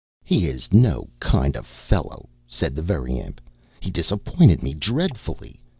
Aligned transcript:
"He 0.23 0.47
is 0.47 0.73
no 0.73 1.11
kind 1.19 1.55
of 1.55 1.65
a 1.65 1.67
fellow," 1.67 2.27
said 2.47 2.75
the 2.75 2.81
Very 2.81 3.19
Imp. 3.19 3.39
"He 3.81 3.91
disappointed 3.91 4.63
me 4.63 4.73
dreadfully. 4.73 5.61